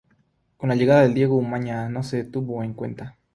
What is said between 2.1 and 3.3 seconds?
le tuvo en cuenta.